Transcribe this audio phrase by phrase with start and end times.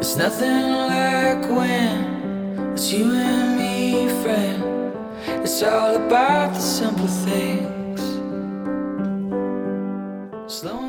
[0.00, 4.94] It's nothing like when it's you and me, friend.
[5.44, 8.00] It's all about the simple things.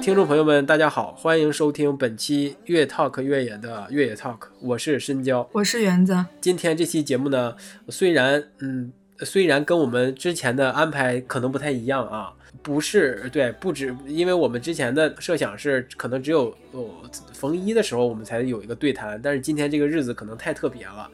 [0.01, 5.45] 听众朋友们，大家好，欢迎收听本期越 Talk 越野的越野 Talk，我是深交。
[5.51, 7.55] 我是园子，今天这期节目呢，
[7.89, 12.31] 虽然嗯，虽然跟我们之前的安排可能不太一样啊，
[12.63, 16.89] 不是对，不止，因为我们之前的设想是可能只有哦
[17.33, 21.09] 逢一的时候我们才有一个对谈，但是今天这个日子可能太特别了。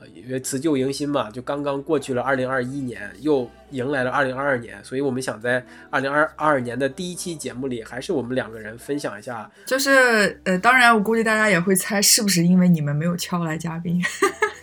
[0.00, 14.02] 呃，因为辞旧迎新嘛，就刚刚过去了二零二一年，又迎来了二零二二年，所以我们想在二零二二年的第一期节目里，还是我们两个人分享一下就是呃，当然我估计大家也会猜是不是因为你们没有敲来嘉宾，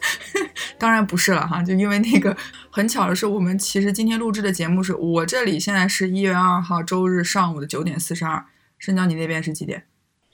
[0.79, 2.35] 当然不是了哈，就因为那个
[2.69, 8.43] 很巧的是，我们其实今天录制的节目是我这里现在是一月二号周日上午的九点四十二，
[8.77, 9.83] 深交你那边是几点？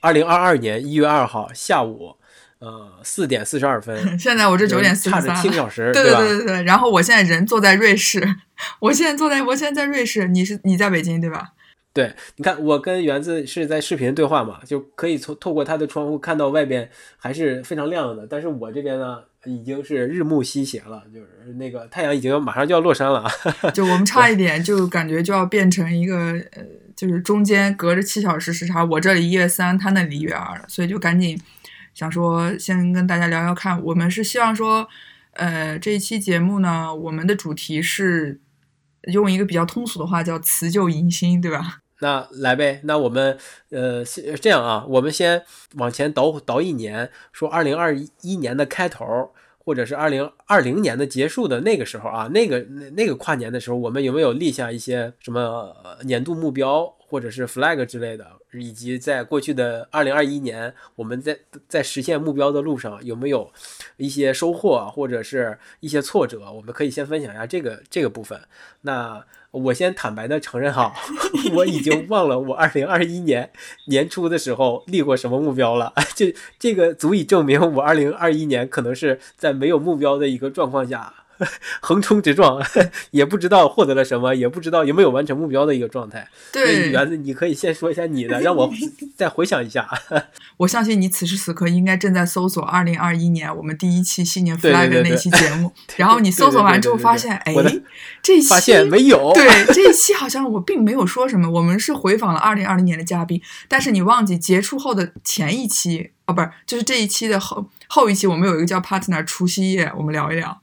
[0.01, 2.17] 二零二二年一月二号下午，
[2.59, 6.19] 呃四点四十二分， 现在我这九点四差十三，着七个小时，对吧？
[6.19, 8.21] 对对对，然后我现在人坐在瑞士，
[8.79, 11.53] 我现在坐在我现在在瑞士，你是你在北京对吧？
[11.93, 23.31] 对，你看我跟园子是在视频对话嘛，就可以从透过他的窗户看到外边还是非常亮的，但是我这边呢已经是日暮西斜了，就是那个太阳已经马上就要落山了啊。
[23.75, 26.63] 就我们差一点就感觉就要变成一个呃，
[26.95, 31.37] 就是中间隔着七小时时差，我这里一月三，他那里一月二，所以就赶紧
[31.93, 34.87] 想说先跟大家聊聊看，我们是希望说，
[35.33, 38.39] 呃，这一期节目呢，我们的主题是
[39.11, 41.82] 用一个比较通俗的话叫辞旧迎新，对吧？
[42.03, 43.37] 那来呗，那我们
[43.69, 45.41] 呃先这样啊，我们先
[45.75, 55.73] 往前倒倒一年，说二零二一年的开头，或者是二零二零年的结束的那个时候啊，那个那那个跨年的时候，我们有没有立下一些什么
[56.03, 58.27] 年度目标，或者是 flag 之类的？
[58.51, 63.49] 以及在过去的二零二一年，我们在在实现目标的路上有没有
[63.97, 66.51] 一些收获，或者是一些挫折？
[66.51, 68.39] 我们可以先分享一下这个这个部分。
[68.81, 70.91] 那我先坦白的承认哈，
[71.53, 73.51] 我已经忘了我二零二一年
[73.85, 75.93] 年初的时候立过什么目标了。
[76.15, 81.13] 这这个足以证明我二零二一年可能是在没有目标的一个状况下
[81.81, 82.61] 横冲直撞，
[83.11, 86.27] 也不知道获得了什么，也不知道有没有完成目标的一个状态。
[86.51, 88.71] 对，园子，你可以先说一下你的，让我
[89.17, 89.87] 再回想一下。
[90.57, 97.53] 我相信你此时此刻应该正在搜索二零二一年我们第一期新年 flag 那期节目，然后你搜索完之后发现，哎
[98.21, 110.62] 这期发现没有，对，这一期好像我并没有说什么，我们是回访了二零二零年的嘉宾，但是你忘记结束后的前一期哦，不是，就是这一期的后后一期，我们有一个叫 partner 除夕夜，我们聊一聊。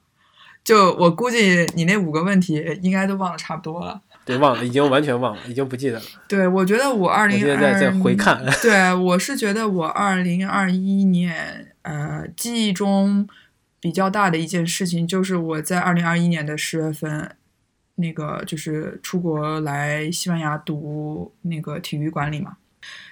[0.63, 4.01] 就我估计你那五个问题应该都忘得差不多了。
[4.25, 6.05] 对，忘了，已经完全忘了，已经不记得了。
[6.29, 13.27] 对，我觉得我二我零现在在在回看，对，我是觉得我二零二一年，呃，记忆中
[13.81, 17.35] 比较大的一件事情，就是我在二零二一年的十月份，
[17.97, 22.59] 那个就是出国来西班牙读那个体育管理嘛。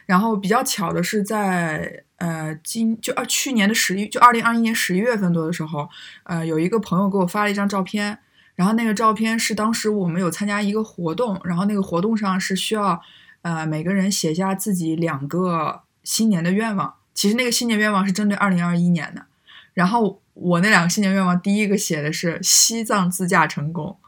[0.07, 5.89] 然后比较巧的是在，呃今就二去年的十一，就二零二一年十一月份多的时候，
[6.25, 8.19] 呃有一个朋友给我发了一张照片，
[8.55, 13.01] 然后那个照片是当时我们有参加一个活动，然后那个活动上是需要
[13.43, 16.95] 呃每个人写下自己两个新年的愿望。
[17.15, 19.27] 其实那个新年愿望是针对二零二一年的，
[19.75, 23.99] 然后我那两个新年愿望，第一个写的是西藏自驾成功，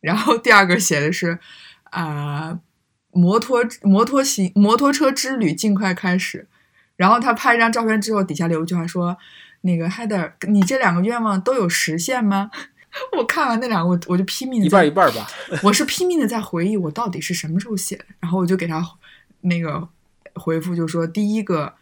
[0.00, 1.38] 然后第二个写的是
[1.84, 2.60] 啊、呃
[3.10, 6.46] 摩托摩托行摩托车之旅尽快开始。
[6.98, 9.16] 然后他拍一张照片之后，底下留一句话说
[9.62, 12.50] ：“那个 Heather，你这两个愿望都有实现吗？”
[13.16, 15.26] 我看完那两个，我我就拼命的一半一半吧。
[15.62, 18.84] 我是拼命的在回忆我到底是什么时候写的，然后我就给他
[19.42, 19.86] 那个
[20.34, 21.72] 回复，就说第一个，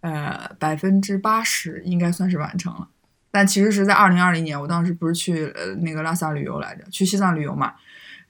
[0.00, 2.88] 呃，百分之八十应该算是完成了，
[3.30, 7.74] 但其实是在二零二零年，我当时不是去呃那个拉萨旅游来着，去西藏旅游嘛，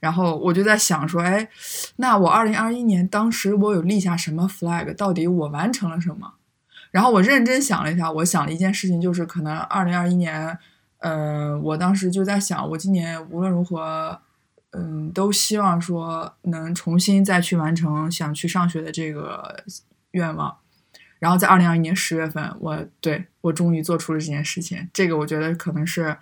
[0.05, 1.49] 然后我就在想说，哎，
[1.95, 6.33] 那我二零二一年当时我有立下什么 flag，到底我完成了什么？
[6.91, 10.55] 然后我认真想了一下，我想了一件事情，就是可能二零二一年。
[10.99, 14.19] 呃，我当时就在想，我今年无论如何，
[14.71, 19.63] 嗯，都希望说能重新再去完成想去上学的这个
[20.11, 20.55] 愿望。
[21.17, 26.17] 然后在二零二一年十月份，我对我终于做出了这件事情，这个我觉得可能是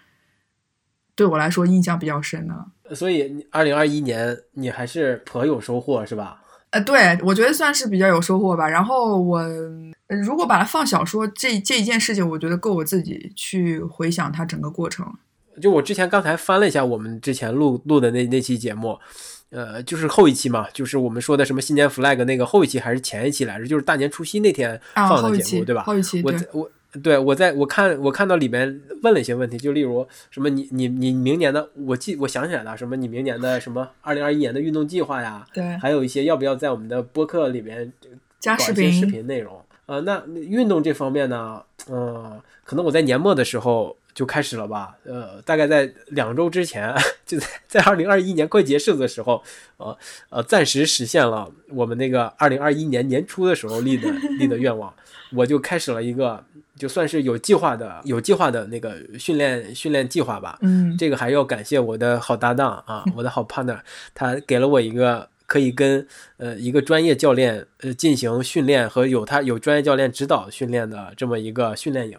[1.16, 2.68] 对我来说印象比较深的了。
[2.96, 6.40] 所以，二零二一年你还是颇有收获，是吧？
[6.72, 8.68] 呃，对，我觉得算是比较有收获吧。
[8.68, 15.06] 然后我呃如果把它放小说，这这一件事情，我觉得够我自己去回想它整个过程。
[15.62, 18.98] 就我之前刚才翻了一下我们之前录录的那那期节目，
[19.52, 23.68] 呃，就是后一期嘛，就是我们说的什么新年 flag 那个后一期还是前一期来着？
[23.68, 25.84] 就是大年初七那天啊，放的节目，对吧？
[25.84, 37.92] 后一期，我我对我在我看我看到里面问了一些问题，就例如什么你你你明年的，我记我想起来了，什么你明年的什么二零二一年的运动计划呀， 对，还有一些要不要在我们的播客里面
[38.40, 39.60] 加视搞一些视频，内容。
[39.86, 46.94] 呃，那那运动这方面呢，嗯、可能我在年末的时候就开始了吧，呃，大概在两周之前，
[47.26, 49.42] 就在在二零二一年快结束的时候，
[49.78, 49.98] 呃
[50.30, 54.94] 呃，暂时实现了我们那个二零二一年年初的时候立的立的愿望，
[55.34, 56.44] 我就开始了一个
[56.78, 63.80] 就算是有计划的有计划的那个训练训练计划吧，嗯，这个还要感谢我的好搭档啊， 我的好 partner，
[64.14, 66.06] 他给了我一个可以跟
[66.38, 72.18] 呃一个专业教练呃进行训练和有他有专业教练指导训练的这么一个训练营，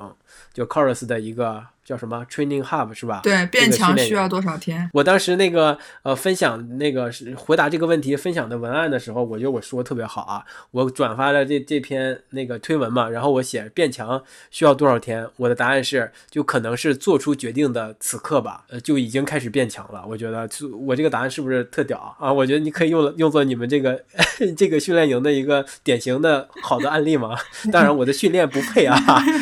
[0.53, 3.21] 就 Chorus 的一个叫什么 Training Hub 是吧？
[3.23, 4.89] 对，变强需要多少天？
[4.93, 20.05] 我当时那个呃分享那个是回答这个问题分享的文案的时候，我觉得我说得特别好啊，我转发了这这篇那个推文嘛，然后我写变强需要多少天，我的答案是就可能是做出决定的此刻吧，呃就已经开始变强了。
[20.09, 22.33] 我觉得就我这个答案是不是特屌啊？
[22.33, 24.03] 我觉得你可以用用作你们这个
[24.57, 27.37] 这个训练营的一个典型的好的案例嘛。
[27.71, 28.97] 当然我的训练不配啊，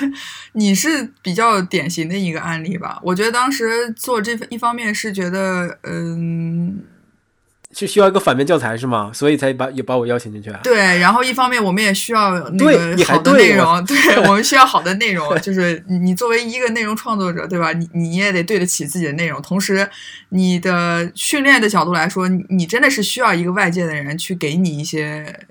[0.55, 2.99] 你是比较典型的一个案例吧？
[3.03, 6.83] 我觉得当时做这一方面是觉得，嗯，
[7.73, 9.11] 是需要一个反面教材是吗？
[9.15, 10.61] 所以才把也把我邀请进去啊。
[10.63, 10.99] 对。
[10.99, 13.97] 然后一方面我们也需要那个好的内容，对
[14.27, 17.73] 我们需要好的内容，就是你你作为一个内容创作者，对吧？
[17.73, 19.89] 你你也得对得起自己的内容，同时
[20.31, 25.47] 你的训练的角度来说，你你真的是需要一个外界的人去给你一些。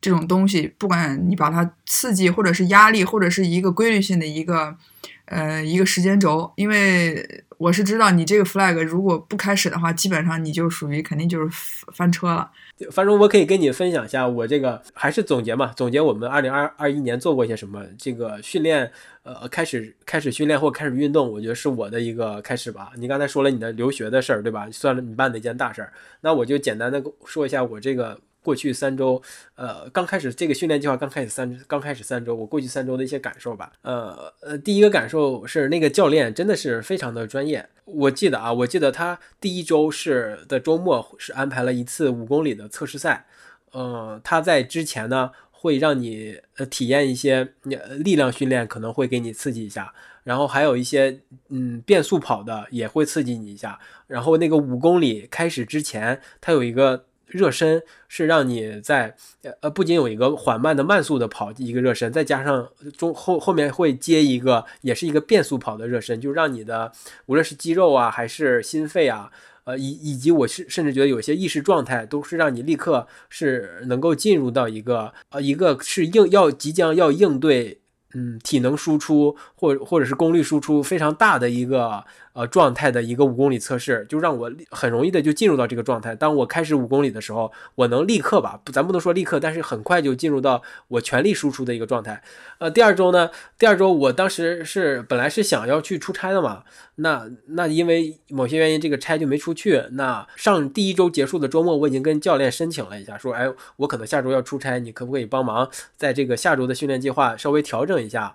[0.00, 4.76] 这种东西，不管你把它刺激，或者是压力，或者是一个规律性的一个
[5.26, 11.48] 呃一个时间轴，因为我是知道你这个 flag 如果不开始的话，基本上你就属于肯定就是
[11.92, 12.50] 翻车了。
[12.90, 17.84] 反正我可以跟你分享一下我这个还是总结嘛，总结我们二零二二一年做过一些什么。
[17.96, 18.90] 这个训练，
[19.22, 22.90] 呃，开始开始训练或开始运动，我觉得是我的一个开始吧。
[22.96, 24.68] 你刚才说了你的留学的事儿，对吧？
[24.72, 29.20] 算了你办的一件大事儿，那我就简单的说一下我这个过去三周，
[29.54, 33.72] 呃，刚开始这个训练计划刚开始三刚开始三周，我过去三周的一些感受吧。
[33.80, 37.66] 呃呃，第一个感受是那个教练真的是非常的专业。
[37.86, 43.26] 我记得啊，我记得他第一周是的周末是安排了一次五公里的测试赛。
[43.72, 47.54] 呃，他在之前呢会让你呃体验一些
[47.98, 49.92] 力量训练，可能会给你刺激一下，
[50.22, 59.14] 然后还有一些嗯变速跑的也会刺激你一下，然后那个五公里开始之前，它有一个热身，是让你在
[59.60, 66.92] 呃不仅有一个缓慢的慢速的跑一个热身，再加上中后后面会接一个也是一个变速跑的热身，就让你的
[67.26, 69.30] 无论是肌肉啊还是心肺啊。
[69.64, 77.80] 呃，以以及我是甚至觉得有些意识状态都是让你立刻是能够进入到一个呃一个是应要即将要应对
[78.12, 82.04] 嗯体能输出或或者是功率输出非常大的一个
[82.34, 86.14] 呃状态的一个五公里测试，就让我很容易的就进入到这个状态。
[86.14, 92.22] 当我开始五公里的时候，我能立刻吧，咱不能说立刻，但是很快就进入到我全力输出的一个状态。
[92.58, 96.64] 呃，第二周呢，第二周我当时是本来是想要去出差的嘛，
[96.96, 99.80] 那那因为某些原因，这个差就没出去。
[99.92, 108.34] 那上第一周结束的周末，我已经跟教练申请了一下，说，哎，我可能下周要出差，你可不可以帮忙在这个下周的训练计划稍微调整一下？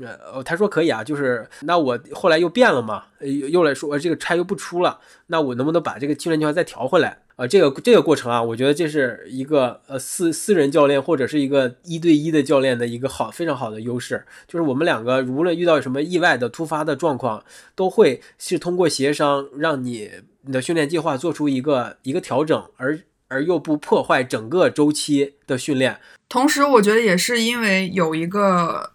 [0.00, 7.18] 呃，他说可以啊，就是那我后来又变了嘛，又又来说这个差又不出了，那我能不能把这个训练计划再调回来？
[7.36, 17.42] 啊，这个这个过程啊，我觉得这是一个呃私私人教练或者是一个一对一的教练的一个好非常好的优势，就是我们两个无论遇到什么意外的突发的状况，
[17.74, 20.10] 都会是通过协商让你
[20.42, 25.98] 你的训练计划做出一个一个调整，而而又不破坏整个周期的训练。
[26.28, 28.90] 同时，我觉得也是因为有一个，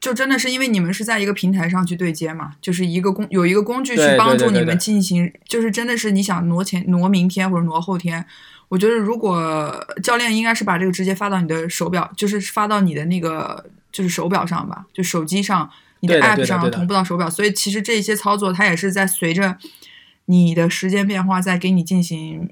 [0.00, 8.24] 就真的是因为你们是在一个平台上去对接嘛，就是一个工有一个工具去帮助你对对对们进行，就是真的是你想挪前挪明天或者挪后天。
[8.68, 19.56] 我觉得如果教练应该是把这个直接发到你的手表，就是发到你的那个就是手表上吧，就手机上你的 app 上同步到手表，所以其实这些操作它也是在随着
[20.26, 22.50] 你的时间变化在给你进行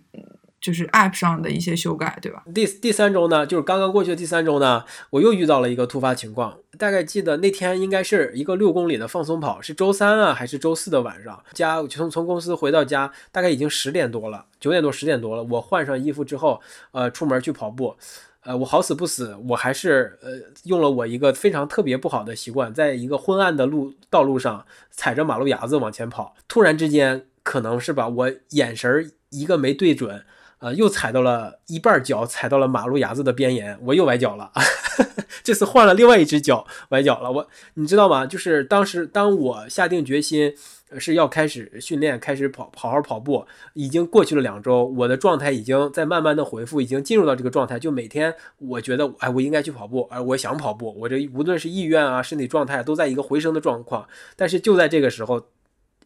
[0.66, 2.42] 就是 app 上的一些修改，对吧？
[2.52, 6.58] 第第三周呢，就是刚刚过去的第三周呢，我又遇到了一个突发情况。
[6.76, 11.40] 大概记得那天应该是一个六公里的放松跑，是周三啊还是周四的晚上？
[11.52, 15.44] 家从从公司回到家，大概已经十点多了，九点多十点多了。
[15.44, 17.94] 我换上衣服之后，呃，出门去跑步。
[18.40, 20.32] 呃，我好死不死，我还是呃
[20.64, 26.34] 用了我一个非常特别不好的习惯，在一个昏暗的路道路上踩着马路牙子往前跑。
[26.48, 30.24] 突然之间，可能是吧，我眼神一个没对准，
[30.58, 34.50] 呃，又踩到了一半脚，踩到了马路牙子的边沿，我又崴脚了。
[35.44, 37.30] 这次换了另外一只脚崴脚了。
[37.30, 38.24] 我你知道吗？
[38.26, 40.54] 就是当时当我下定决心
[40.98, 47.78] 是要开始训练，开始跑好好跑步，已经过去了两周，我的状态已经在慢慢的恢复，已经进入到这个状态。
[47.78, 54.08] 就每天我觉得，哎，我应该去跑步，哎，我想跑步，我这无论是意愿啊，身体状态都在一个回升的状况。
[54.34, 55.46] 但是就在这个时候。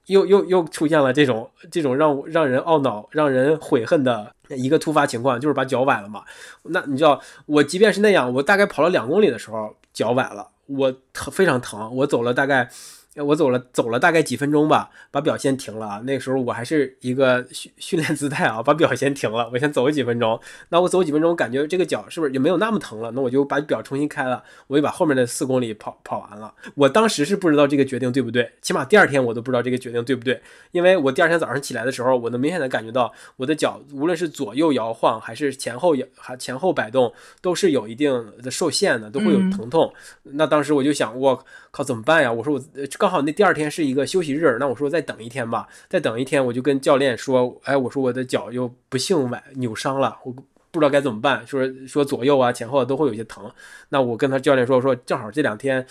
[0.07, 6.23] 又又又出现了这种这种让让人懊恼、让人悔恨的一个突发情况，就是把脚崴了嘛。
[6.63, 10.95] 那你知道，我即便是那样，我大概跑了两公里的时候脚崴了，我
[11.33, 12.69] 非常疼，我走了大概。
[13.17, 16.01] 我走了走了大概几分钟吧，把表先停了啊。
[16.05, 20.41] 那个时候我还是一个训 训练姿态啊，把表先停了，我先走几分钟。
[20.69, 23.11] 那我走几分钟，感觉这个脚是不是也没有那么疼了？
[23.11, 26.55] 那我就把表重新开了，我就把后面的四公里跑跑完了。
[26.77, 30.41] 我当时是不知道这个决定对不对，起码第二天我都不知道这个决定对不对，
[30.71, 37.13] 因为我第二天早上起来的时候，我能明显的感觉到我的脚无论是左右摇晃还是前后摇还前后摆动，
[37.43, 39.93] 都是有一定的受限的，都会有疼痛。
[40.23, 42.33] 那当时我就想，我靠，怎么办呀？
[42.33, 43.81] 我说我刚好那第二天是。
[43.91, 50.31] 一个休息日，那我说再等一天吧，再等一天，我就跟教练说，哎，我说我的脚又不幸崴扭伤了，我
[50.71, 53.51] 不知道该怎么办，说说左右啊前后都会有些疼，
[53.89, 55.85] 那我跟他教练说，说正好这两天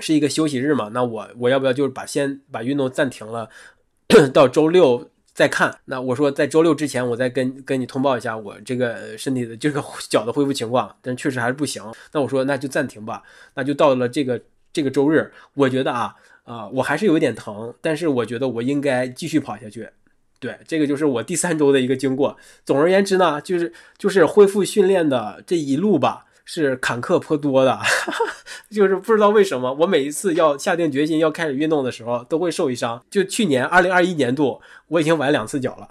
[0.00, 3.48] 是一个休息日嘛，那我我要不要就是把先把运动暂停了，
[4.34, 11.80] 到周六再看，那我说在周六之前我再跟跟你通报一下我这个身体的这个脚的恢复情况，但确实还是不行，
[12.12, 13.22] 那我说那就暂停吧，
[13.54, 14.40] 那就到了这个
[14.72, 16.16] 这个周日，我觉得啊。
[16.48, 19.86] 啊，我还是有一点疼，但是我觉得我应该继续跑下去。
[20.40, 22.38] 对，这个就是我第三周的一个经过。
[22.64, 27.78] 总而言之呢，就是就是恢复训练的这一路吧，是坎坷颇多的。
[28.72, 33.04] 就是不知道为什么，我每一次要下定决心要开始运动的时候，都会受一伤。
[33.10, 35.86] 就去年二零二一年度，我已经崴两次脚了，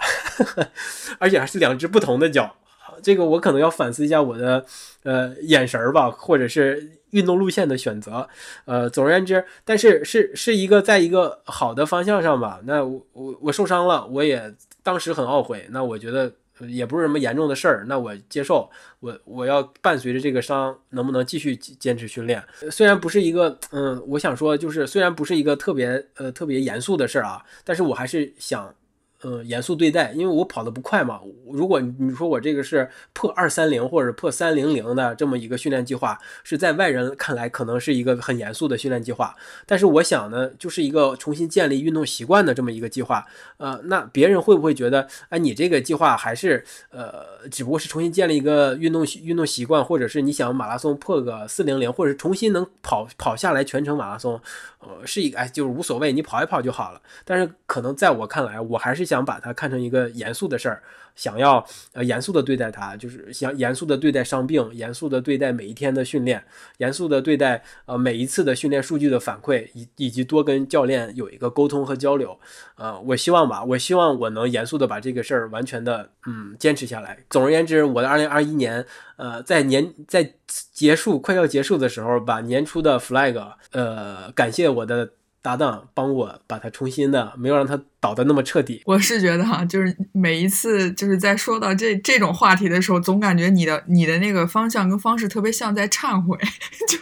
[1.19, 2.55] 而且还是两只不同的脚。
[3.03, 4.65] 这个我可能要反思一下我的
[5.03, 6.96] 呃眼神儿吧，或者是。
[7.11, 8.27] 运动路线的选择，
[8.65, 12.59] 呃，总而言之，但是是是一个在一个好的方向上吧。
[12.65, 15.67] 那我我我受伤了，我也当时很懊悔。
[15.71, 16.31] 那我觉得
[16.67, 18.69] 也不是什么严重的事儿，那我接受。
[18.99, 22.43] 我我要伴随着这个伤，能不能继续坚持训练？
[22.71, 28.73] 虽然不是一个，嗯，我想说就是虽然不是一个特别呃特别严肃的事儿啊，但是我还是想。
[29.21, 31.19] 呃，严肃对待，因为我跑得不快嘛。
[31.51, 39.35] 如果你说我这个是破二三零或者破三零零的这么一个训练计划，是在外人看来可能是一个很严肃的训练计划。
[39.65, 43.25] 但是我想呢，就是一个重新建立运动习惯的这么一个计划。
[43.57, 54.39] 呃，那别人会不会觉得，哎，你这个计划还是呃，只不过是重新建立一个运动运动习惯，或者是你想马拉松破个四零零，或者重新能跑跑下来全程马拉松，
[54.79, 57.01] 呃，是一个哎，就是无所谓，你跑一跑就好了。
[57.25, 59.06] 但是可能在我看来，我还是。
[59.07, 60.83] 想把它看成一个严肃的事儿，
[61.15, 66.43] 想要呃严肃的对待它，就是想严肃的对待伤病，严肃的对待每一天的训练，
[66.77, 72.37] 严肃的对待呃每一次的训练数据的反馈，以以及多跟教练有一个沟通和交流。
[72.75, 77.17] 呃，我希望吧，我希望我能严肃的把这个事儿完全的嗯坚持下来。
[77.29, 78.85] 总而言之，我的二零二一年
[79.15, 80.33] 呃在年在
[80.71, 83.35] 结束快要结束的时候，把年初的 flag
[83.71, 85.09] 呃感谢我的。
[85.47, 88.81] 搭档帮我把它重新的，没有让它倒的那么彻底。
[88.83, 96.37] 我是觉得哈，就是每一次就是在说到这这种话题的时候，总感觉你的你的那个方向跟方式特别像在忏悔。
[96.89, 96.97] 就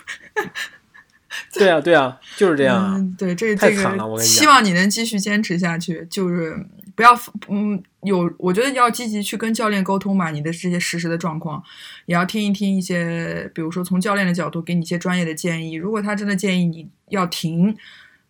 [1.59, 3.03] 对啊，对啊，就是这样啊。
[3.17, 6.55] 对，这这个希望你能继续坚持下去，就是
[6.95, 11.63] 不要嗯有，我觉得要积极去跟教练沟通吧，你的这些实时的状况，
[12.05, 15.73] 也要听一听一些，比如说从教练的角度给你一些专业的建议。
[15.73, 17.75] 如果他真的建议你要停。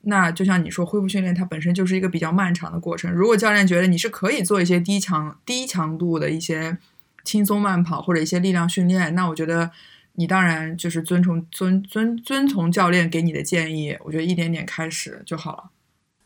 [0.08, 3.12] 那就像你说，恢复训练它本身就是一个比较漫长的过程。
[3.12, 6.78] 如果教练觉得你是可以做一些低强、低强度的一些
[7.24, 9.72] 轻松慢跑或者一些力量训练，那我觉得
[10.14, 13.98] 你当然就是遵从遵遵遵从教练给你的建议。
[14.04, 15.64] 我觉得一点点开始就好了。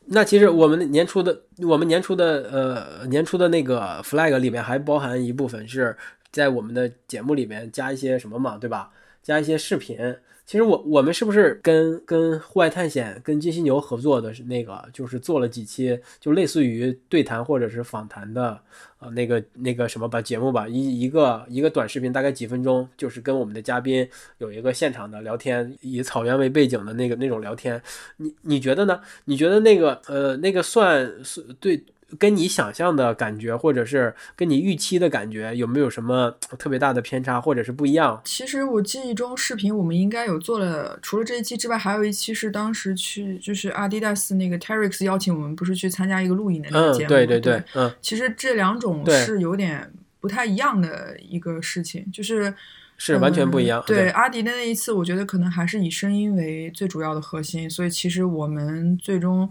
[0.07, 5.95] 那其实我们年初的我们年初的呃年初的那个 flag 里面还包含一部分是
[6.31, 8.89] 在我们的节目里面加一些什么嘛，对吧？
[9.21, 9.97] 加一些视频。
[10.45, 18.59] 其实我我们是不是跟跟户外探险跟金犀牛合作的那个，就是做了几期就类似于对谈或者是访谈的
[18.97, 24.09] 呃那个那个什么吧节目吧一一个一个短视频大概几分钟，就是跟我们的嘉宾
[24.39, 27.79] 有一个现场的聊天，以草原为背景的那个那种聊天，
[28.17, 28.99] 你你觉得呢？
[29.25, 31.79] 你觉得那个呃那个算是对？
[32.17, 38.19] 跟你想象的感觉，或者是跟你预期的感觉，有没有什么特别大的偏差，或者是不一样？
[38.25, 47.09] 其实我记忆中视频我们应该有做了，除了这一期之外，还有一期是当时去就是阿迪达斯那个 Terrex 邀请我们，不是去参加一个录影的那个节目？
[47.09, 47.93] 对对对，嗯。
[48.01, 52.53] 其实这两种是有点不太一样的一个事情，就是
[52.97, 59.49] 是完全不一样嗯对阿迪的那一次，我觉得可能还是以声音为最主要的核心，所以其实我们最终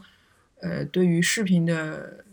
[0.61, 2.25] 呃对于视频的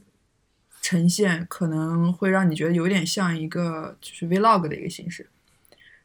[0.85, 5.27] 呈现，可能会让你觉得有点像一个就是 vlog 的一个形式。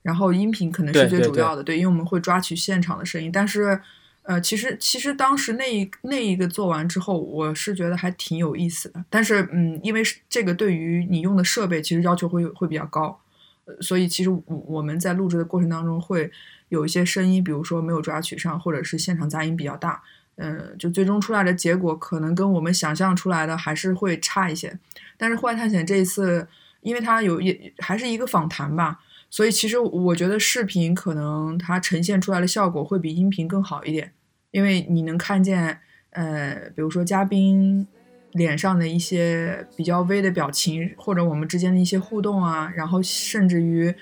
[0.00, 3.30] 然后音频可能是最主要的，对，因为我们会抓取现场的声音。
[3.30, 3.78] 但是，
[4.22, 9.04] 呃，其实其实当时那一那一个做完之后，我是觉得还挺有意思的。
[9.10, 13.20] 但是，嗯，因为是这个对于你用的设备其实要求会会比较高，
[13.66, 16.32] 呃所以其实我我们在录制的过程当中会
[16.70, 20.02] 有一些声音，比如说没有抓取上，或者是现场杂音比较大。
[20.40, 24.78] 嗯，就最终出来的结果可能跟我们想象出来的还是会差一些。
[25.18, 26.48] 但是户外探险这一次，
[26.80, 34.12] 因为它有也还是一个访谈吧，所以其实我觉得视频可能它呈现出来的效果会比音频更好一点，
[34.50, 35.78] 因为你能看见，
[36.10, 37.86] 呃，比如说嘉宾
[38.32, 43.94] 脸上的一些比较微的表情，或者我们之间的一些互动啊，然后甚至于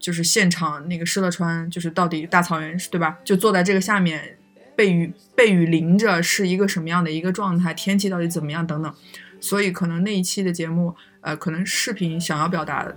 [0.00, 3.18] 就是现场那个施乐川，就是到底大草原对吧？
[3.22, 4.38] 就坐在这个下面，
[4.80, 8.90] 被雨被雨淋着是一个什么样的一个状态，天气到底怎么样等等，
[9.38, 12.90] 所以可能那一期的节目，呃，可能视频想要表达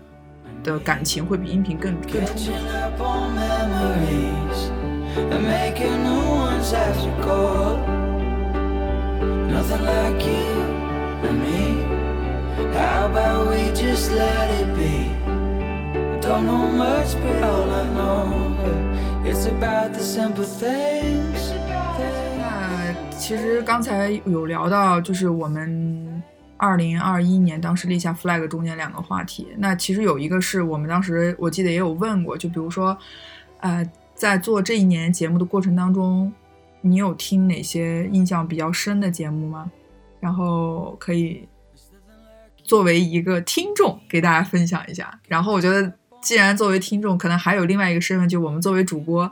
[0.64, 2.56] 的感情会比音频更更充分。
[12.74, 15.12] How about we just let it be?
[15.28, 18.56] I don't know much, but all I know
[19.26, 21.52] it's about the simple things.
[22.38, 26.24] 那其实刚才有聊到，就是我们
[26.58, 29.48] 二零二一年当时立下 flag 中间两个话题。
[29.58, 32.98] 那其实有一个是我们当时我记得也有问过，就比如说，
[33.60, 36.32] 呃，在做这一年节目的过程当中，
[36.82, 39.72] 你有听哪些印象比较深的节目吗？
[40.20, 41.48] 然后可以
[42.64, 45.20] 作为一个听众给大家分享一下。
[45.28, 49.30] 然后我觉得，既然作为听众，可能还有另外一个身份，就我们作为主播，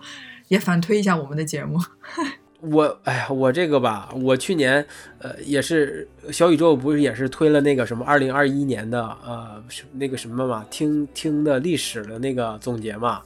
[0.50, 1.80] 也反推一下我们的节目。
[2.62, 4.86] 我哎呀，我这个吧，我去年
[5.19, 13.21] 呃也是小宇宙不是也是推了那个什么二零二一年的呃那个什么嘛，听听的历史的那个总结嘛。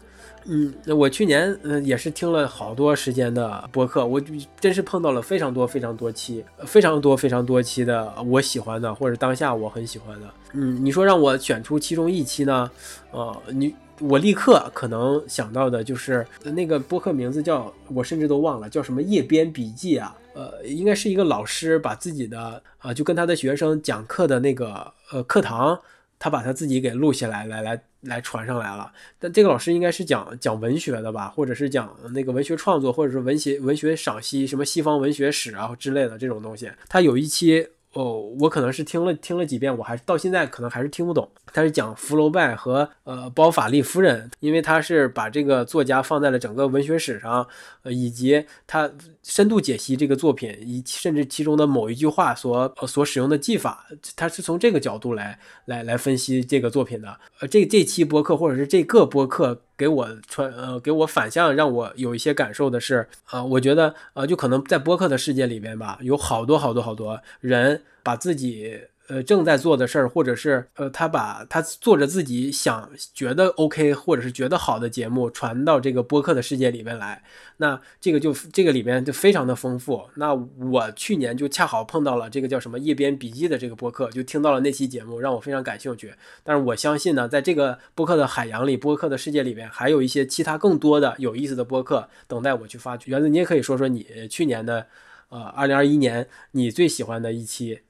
[0.48, 4.22] 嗯，我去年嗯、也是听了好多时间的播客，我
[4.60, 10.28] 真是碰到了非常多非常多期，非常多非常多期的我喜欢的或者当下我很喜欢的。
[10.54, 12.70] 嗯，你说让我选出其中一期呢？
[13.12, 25.80] 呃，你我立刻可能想到的就是那个播客名字叫，我甚至都忘了叫什么夜边笔记啊，呃，应该是一个老师把自己的呃，就跟他的学生讲课的那个呃课堂，
[26.20, 28.92] 他把他自己给录下来，来来来传上来了。
[29.18, 36.70] 但这个老师应该是讲讲文学的吧，或者是讲那个文学创作，或者是文学文学赏析，什么西方文学史啊之类的这种东西。
[36.90, 37.68] 他有一期。
[37.96, 41.30] 哦，我可能是听了听了几遍，我还是到现在可能还是听不懂。
[41.54, 47.48] 他是讲福楼拜和呃包法利夫人，因为他是把这个作家放在了整个文学史上，
[47.84, 48.92] 呃，以及他
[49.28, 57.20] 深度解析这个作品，以甚至其中的某一句话所所使用的技法，它是从这个角度来来来分析这个作品的。
[57.40, 68.80] 呃，这这期播客或者是这个播客给我传呃给我反向让我有一些感受的是，呃，我觉得呃就可能在播客的世界里边吧，有好多好多好多人把自己。
[69.08, 77.22] 呃，正在做的事儿，或者是呃，他把他做着自己想觉得 OK，或者是觉得好的节目传到这个播客的世界里面来，
[77.58, 80.04] 那这个就这个里面就非常的丰富。
[80.16, 86.12] 那我去年就恰好碰到了这个叫什么夜边笔记的这个播客，就听到了那期节目，让我非常感兴趣。
[86.44, 93.12] 但是我相信呢，在这个播客的海洋里，播客的世界里面，还有一些其他更多的有意思的播客等待我去发掘。
[93.12, 94.88] 原子，你也可以说说你去年的，
[95.30, 97.82] 呃，二零二一年你最喜欢的一期。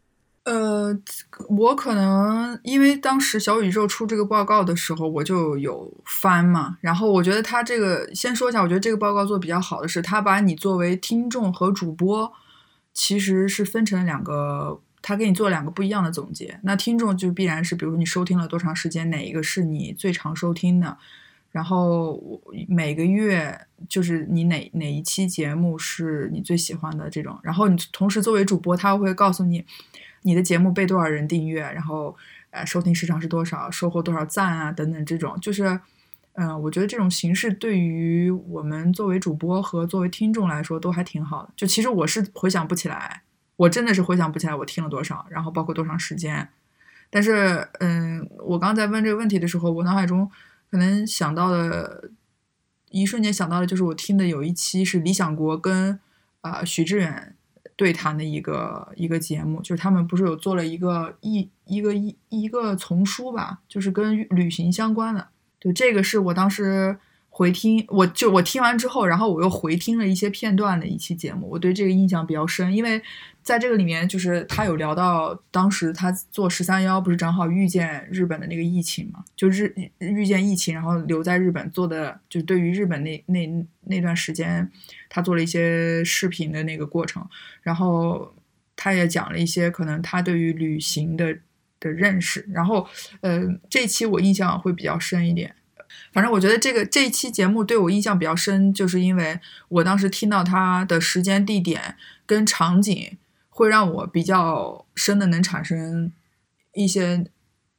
[0.45, 0.95] 呃，
[1.49, 6.77] 我可能因为当时小宇宙出这个报告的时候，我就有翻嘛。
[6.81, 12.31] 然后我觉得他这个先说一下，我觉得这个报告做比较好的是，他把你作为听众和主播，
[12.93, 16.59] 其实是分成两个，他给你做两个不一样的总结。
[16.61, 20.95] 那听众就必然是，比如你收听了多长时间，哪一个是你最常收听的，
[21.49, 22.21] 然后
[22.67, 27.39] 每个月就是你哪哪一期节目是你最喜欢的这种。
[27.41, 29.65] 然后你同时作为主播，他会告诉你。
[30.25, 32.17] 你的节目被多少人订阅，然后
[32.49, 35.79] 呃收听时长是多少，收获多少赞啊等等这种，就是
[36.33, 41.53] 嗯、我觉得这种形式对于我们作为主播和作为听众来说都还挺好的。
[41.55, 43.21] 就其实我是回想不起来，
[43.55, 46.49] 我真的是回想不起来我听了多少，然后包括多长时间。
[47.11, 50.29] 但是嗯，我刚在问这个问题的时候，我脑海中
[50.71, 52.09] 可能想到的，
[52.89, 55.99] 一瞬间想到的就是我听的有一期是理想国跟
[56.41, 57.34] 啊、许志远。
[57.75, 65.27] 对谈的一个一个节目，就是他们不是有做了一个一一个一一个丛书吧，就是跟旅行相关的。
[65.59, 66.97] 对，这个是我当时。
[67.37, 73.01] 回听，我就我听完之后，然后我又回听了一些片段的一期节目，我对这个印象比较深，因为
[73.43, 84.71] 在这个里面，就是他有聊到当时他做十三幺，不是正好遇见日本的那个疫情嘛，就日遇见疫情，然后留在日本做的，就对于日本那那那段时间，
[85.15, 87.25] 他做了一些视频的那个过程，
[87.61, 88.35] 然后
[88.75, 91.37] 他也讲了一些可能他对于旅行的
[91.79, 92.85] 的认识，然后
[93.21, 95.55] 呃，这期我印象会比较深一点。
[96.11, 106.11] 反正我觉得这个这一期节目对我印象比较深，就是因为我当时听到他的时间、地点跟场景，会让我比较深的能产生
[106.73, 107.25] 一些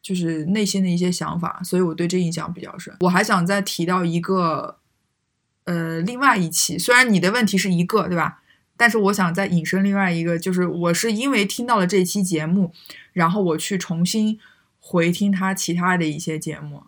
[0.01, 2.97] 就是内心的一些想法，所以我对这印象比较深。
[3.01, 4.79] 我还想再提到一个，
[5.67, 8.41] 呃，另外一期，虽然你的问题是一个，对吧？
[8.77, 12.73] 但是我想再引申另外一个，就是我是因为听到了这期节目，
[13.13, 14.39] 然后我去重新
[14.79, 16.85] 回听他其他的一些节目。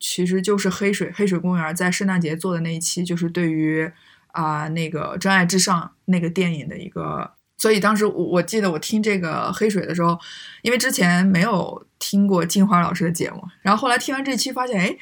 [0.00, 3.90] 其实就是黑水黑水公园在圣诞节做的那一期，就是对于
[4.28, 7.32] 啊那个《真爱至上》那个电影的一个。
[7.58, 10.18] 所以当时我我记得我听这个黑水的时候，
[10.62, 14.96] 因为之前没有听过金华老师的节目，然后后来听完这期发现，哎，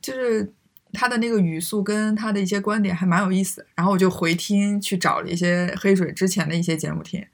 [0.00, 0.50] 就是
[0.96, 7.24] 他的那个语速跟他的一些观点还蛮有意思，然后我就回听去找了一些黑水之前的一些节目听。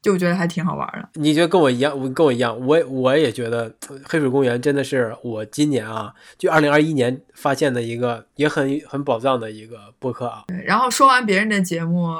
[0.00, 1.08] 就我觉得还挺好玩的。
[1.14, 1.98] 你觉得跟我一样？
[1.98, 10.44] 我跟我一样，我我也觉得黑水公园真的是我今年啊，就二零二一年发现的一个也很很宝藏的一个播客啊。
[10.46, 12.14] 对，然后说完别人的节目，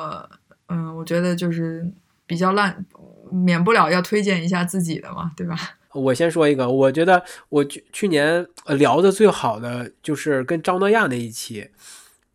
[0.66, 1.88] 嗯，我觉得就是
[2.26, 2.84] 比较烂，
[3.30, 5.56] 免不了要推荐一下自己的嘛，对吧？
[5.92, 11.68] 我先说一个，我觉得我去去年聊的最好的就是跟张诺亚那一期，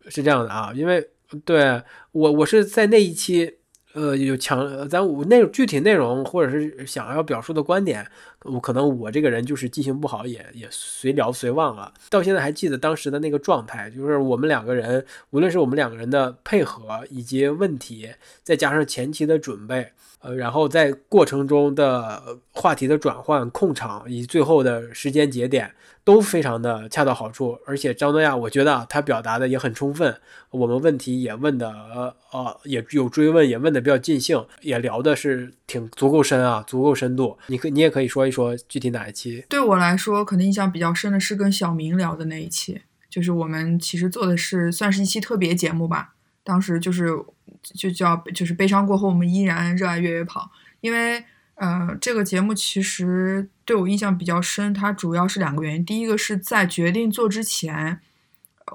[0.08, 1.08] 是这样的啊，因为
[1.44, 3.58] 对我我是在那一期。
[3.94, 8.04] 呃，有强，咱我内具体内容或者是想要表述的观点，
[8.44, 11.92] 我可能我这个人就是记性不好，也也随聊随忘了。
[12.08, 18.10] 到现在还记得当时的那个状态，就是我们两个人，无论是我们两个人的配合以及问题，
[18.42, 19.88] 再加上前期的准备。
[20.20, 25.70] 呃，然后在过程中的话题的转换、控场以及最后的时间节点
[26.02, 30.16] 都非常的恰到好处，而且张诺亚我觉得他表达的也很充分，
[30.48, 37.36] 我们问题也问的呃呃也有追问，也问的比较尽兴，也聊的是挺足够深啊，足够深度。
[37.48, 39.44] 你可你也可以说说具体哪一期？
[39.48, 47.24] 对我来说，可能印象比较深的是跟小明聊的那一期，就是我们其实做的是算是一期特别节目吧，当时就是。
[47.62, 50.50] 就叫就是悲伤过后，我们依然热爱越野跑。
[50.82, 55.82] 因为呃，这个节目其实对我印象比较深，它主要是两个原因。
[55.82, 58.00] 第一个是在决定做之前，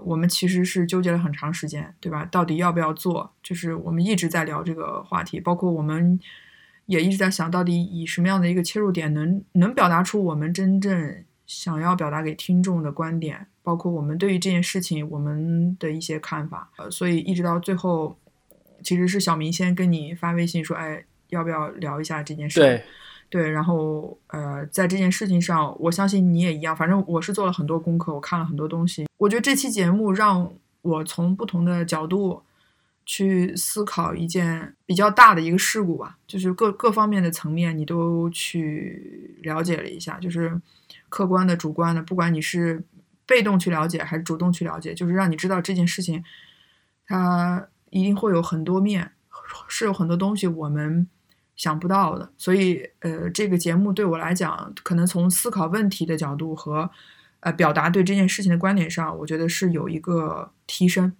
[0.05, 2.25] 我们其实是纠结了很长时间，对吧？
[2.25, 3.31] 到底要不要做？
[3.43, 6.19] 就是我们一直在聊这个话题，包括我们
[6.89, 16.69] 也一直在想到底以什么样的一个切入点，能能表达出我们真正想要表达给听众的观点，包括我们对于这件事情我们的一些看法。
[16.77, 18.17] 呃，所以一直到最后。
[18.81, 22.61] 其实是小明先跟你发微信说，哎，要不要聊一下这件事？
[22.61, 22.81] 对，
[23.29, 26.73] 对，然后呃，在这件事情上，我相信你也一样。
[26.73, 29.05] 反正我是做了很多功课，我看了很多东西。
[29.17, 30.49] 我觉得这期节目让
[30.81, 32.41] 我从不同的角度
[33.11, 40.61] 去思考一件比较大的一个事故吧，就是各各方面的层面你都去了解了一下，就是
[41.09, 42.83] 客观的、主观的，不管你是
[43.25, 46.23] 被动去了解还是主动去了解，就是让你知道这件事情
[47.07, 47.67] 它。
[47.91, 49.13] 一定会有很多面，
[49.67, 51.07] 是有很多东西我们
[51.55, 56.87] 想不到的，所以呃，这个节目对我来讲，可能从思考问题的角度和
[57.39, 61.11] 呃表达对这件事情的观点上，我觉得是有一个提升。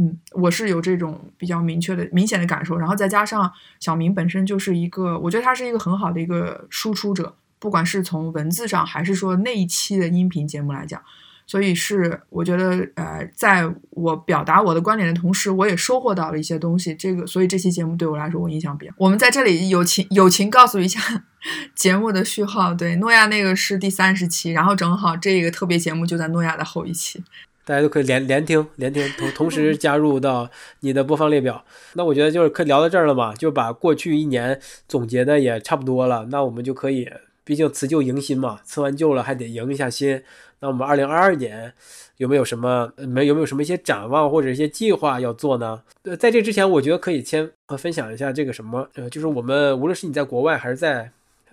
[0.00, 11.02] 嗯，我是有这种比较明确的、明显的感受，然后再加上小明本身就是一个，我觉得他是一个很好的一个输出者，不管是从文字上还是说那一期的音频节目来讲。
[11.46, 16.94] 所以是，我觉得，呃，在我表达我的观点的同时，我也收获到了一些东西。
[16.94, 18.92] 这个，所以这期节目对我来说，我印象比较。
[18.96, 21.00] 我们在这里友情友情告诉一下
[21.74, 27.20] 节目的序号，对，诺亚那个是第三十期，然后正好这个特别节目就在诺亚的后一期，
[27.70, 31.64] 大家都可以连连听连听，同 同时加入到你的播放列表。
[31.92, 37.08] 那我觉得就是可以聊到这儿了嘛，就把过去一年总结的也差不多了，那我们就可以，
[37.44, 40.20] 毕竟辞旧迎新嘛，辞完旧了还得迎一下新。
[40.58, 41.72] 那我们二零二二年
[42.16, 45.80] 有没有什么没有没有什么一些展望或者一些计划要做呢？
[46.02, 51.08] 呃，在这之前，我觉得可以先分享一下这个什么，呃，就是我们无论是你在国外还是在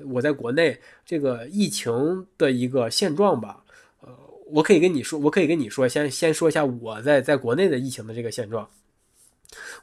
[0.10, 3.58] 我在国内，这个疫情的一个现状吧。
[4.52, 8.68] 我可以跟你说，我可以跟你说，先先说一下我在在国内的疫情的这个现状。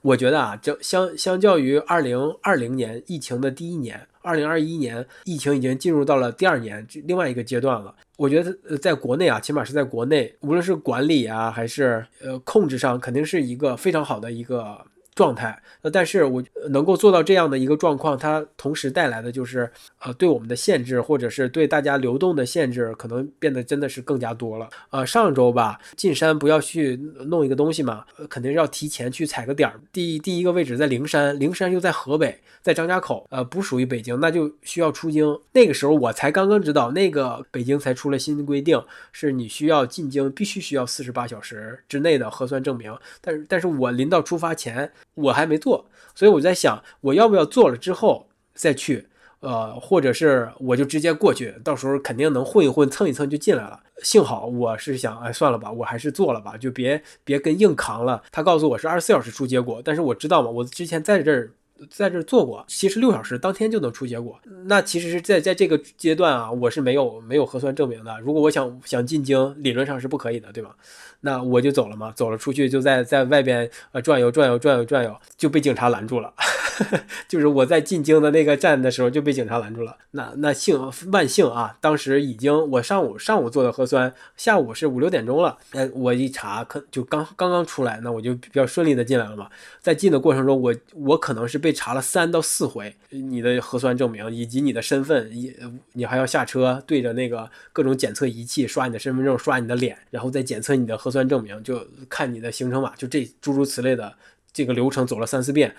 [0.03, 7.95] 我觉得啊，就相相较于二零二零年疫情的第一年，二零二一年疫情已经进入到了第二年，另外一个阶段了。
[8.17, 14.79] 我觉得，在国内啊，起码是在国内，无论是管理啊，还是呃控制上，肯定是一个非常好的一个。
[15.15, 24.69] 状态，呃，但是我能够做到这样的一个状况，它同时带来的就是，呃，对我们的限制，或者是对大家流动的限制，可能变得真的是更加多了。
[24.91, 26.97] 呃，上周吧，进山不要去
[27.27, 29.81] 弄一个东西嘛，肯定要提前去踩个点儿。
[29.93, 35.39] 第第一个位置在灵山，灵山又在河北，在张家口，呃，不属于北京，那就需要出京。
[35.53, 42.93] 那个时候我才刚刚知道，那个北京才出了新规定，是你需要进京必须需要四十八小时之内的核酸证明。
[43.21, 44.91] 但是，但是我临到出发前。
[45.15, 49.09] 我还没做，所以我在想，我要不要做了之后再去，
[49.41, 53.81] 呃，或者是我就直接过去，到时候肯定能混一混、蹭一蹭就进来了。
[54.03, 58.23] 幸好我是想，哎，算了吧，我还是做了吧，就别别跟硬扛了。
[58.31, 61.51] 他告诉我是二十四小时出结果，但是我知道嘛，我之前在这儿。
[61.91, 64.39] 在这做过，其实六小时当天就能出结果。
[64.67, 68.19] 那其实是在在这个阶段啊，我是没有没有核酸证明的。
[68.21, 70.75] 如果我想想进京，理论上是不可以的，对吧？
[71.21, 76.33] 那我就走了嘛，走了出去就在在外边呃转悠转悠转悠转悠，就被警察拦住了。
[77.29, 79.97] 就是我在进京的那个站的时候就被警察拦住了。
[80.11, 85.57] 那那幸万幸啊，当时已经我上午上午做的核酸，下午是五六点钟了。
[85.71, 89.49] 哎，我一查可就刚刚刚出来，那我就比较顺利的进来了嘛。
[89.81, 95.55] 在进的过程中，我我可能是被查了三到四回，你的核酸证明以及你的身份，你
[95.93, 104.17] 你还要下车对着那个各种检测仪器刷你的身份证，刷你的脸，然后再检测你的核酸证明，就看你的行程码，就这诸如此类的
[104.53, 105.75] 这个流程走了三四遍。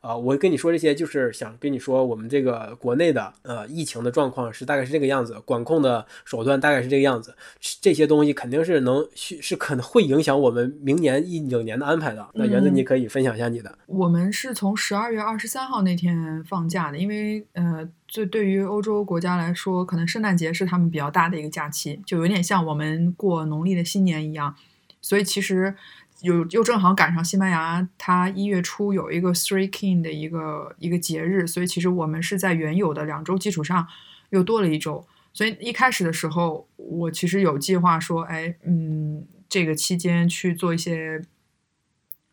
[0.00, 7.34] 啊，我跟你说这些，就是想跟你说，我们这个国内的呃疫情的状况是大概是这个样子，管控的手段大概是这个样子，
[7.80, 12.24] 这些东西肯定是能是可能会影响我们明年一整年的安排的。
[12.34, 13.76] 那园子，你可以分享一下你的。
[13.86, 24.54] 我们是从十二月二十三号那天放假的，因为呃，这对于欧洲国家来说，可能圣诞节是他们比较大的一个假期，就有点像我们过农历的新年一样，
[25.00, 25.74] 所以其实。
[26.22, 33.86] 又又正好赶上西班牙，它一月初有一个 Three King 的一个一个节日，所以其实我们是在原有的两周基础上
[34.30, 35.06] 又多了一周。
[35.32, 41.22] 所以一开始的时候，我其实有计划说，哎，嗯，这个期间去做一些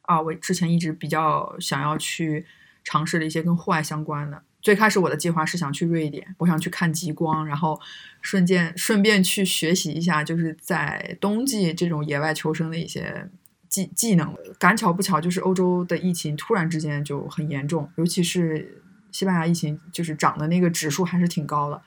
[0.02, 2.46] 啊，我之前一直比较想要去
[2.84, 4.42] 尝试的一些跟户外相关的。
[4.64, 7.80] 最开始我的计划是想去瑞典，我想去看极光，然后
[8.22, 13.30] 顺便顺便去学习一下，就是在冬季这种野外求生的一些。
[13.76, 21.82] 技技能，赶巧不巧，就是欧洲的疫情突然之间就很严重，尤其是西班牙疫情，就是涨的那个指数还是挺高的，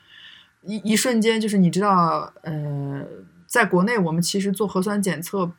[0.63, 3.03] 一一瞬间就是你知道，呃，
[3.47, 5.51] 在国内我们其实做核酸检测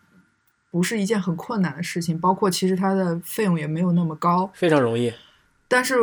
[0.70, 5.12] 不是一件很困难的事情，包括其实它的费用也没有那么高，非常容易，
[5.68, 5.96] 但是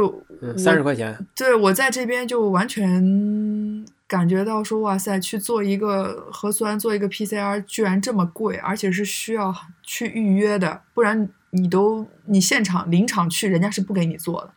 [0.59, 3.87] 三十块钱，对我在这边就完全。
[4.09, 14.51] 感觉到说哇塞，去做一个核酸，做一个 PCR，居然这么贵，而且是需要去预约的，不然你都你现场临场去，人家是不给你做的。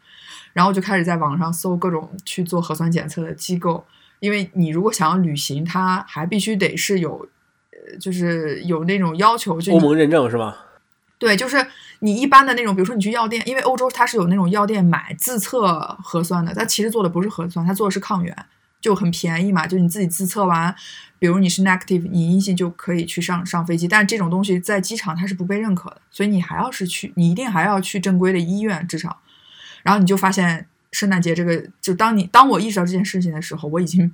[0.54, 3.86] 然后就开始在网上搜各种去做核酸检测的机构，
[4.20, 7.28] 因为你如果想要旅行，它还必须得是有，
[7.72, 10.66] 呃，就是有那种要求，就欧盟认证是吧？
[11.18, 11.66] 对，就是
[12.00, 18.46] 你一般的那种，比如说你去药店，因为欧洲它是有那种药店买自测核酸的，它其实做的不是核酸，它做的是抗原。
[18.82, 20.74] 就很便宜嘛，就你自己自测完，
[21.18, 23.88] 比如你是 negative，你阴性就可以去上上飞机。
[23.88, 29.20] 但是这种东西在机场它是不被认可的，所以你还要是去，你一定还要去正规的医院至少。
[29.84, 34.12] 然后你就发现圣诞节这个，就当你当我意识到这件事情的时候，我已经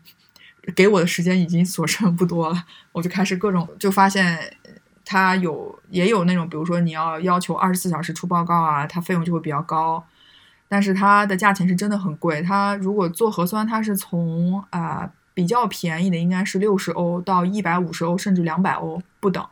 [0.76, 4.58] 给我的时间已经所剩不多了，我就开始各种就发现
[5.04, 10.04] 它有也有那种，比如说你要要求二十四小时出报告啊，它费用就会比较高。
[10.68, 12.42] 但是它的价钱是真的很贵。
[12.42, 19.46] 它如果做核酸，它是从啊比较便宜的，应该是六十欧到一百五十欧，甚至两百欧不等。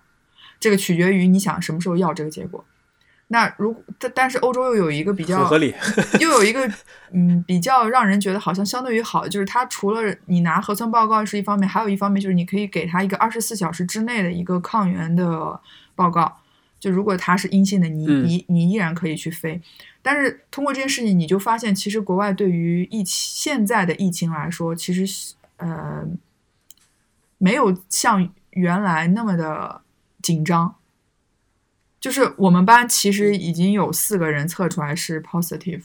[0.60, 2.64] 这个取决于你想什么时候要这个结果。
[3.28, 5.74] 那如但但是欧洲又有一个比较合理，
[6.20, 6.70] 又有一个
[7.12, 15.60] 嗯比较让人觉得好像相对于好，就是它除了你拿核酸报告是一方面，还有一方面就是你可以给他一个二十四小时之内的一个抗原的
[15.96, 16.40] 报告。
[16.80, 19.62] 就如果它是阴性的，你你你依然可以去飞。
[20.04, 26.06] 但是通过这件事情，你就发现，其实国外对于疫情现在的疫情来说，其实呃
[27.38, 29.82] 没有像原来那么的
[30.22, 30.76] 紧张。
[32.02, 35.84] 就是我们班其实已经有四个人测出来是 positive，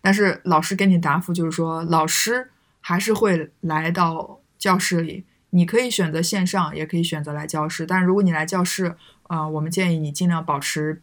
[0.00, 5.26] 但是老师给你答复就是说，老师还是会来到教室里。
[5.50, 7.84] 你可以选择线上，也可以选择来教室。
[7.84, 11.02] 但如果你来教室，啊，我们建议你尽量保持。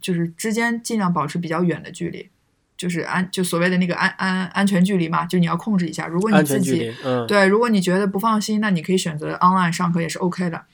[0.00, 2.28] 就是之间尽量保持比较远的距离，
[2.76, 6.06] 就是安就所谓的那个安安安全距离嘛，就你要控制一下。
[6.06, 10.64] 如果你自己安全距离，嗯，对，如果你觉得不放心，那你可以选择 online 上课也是 OK 的。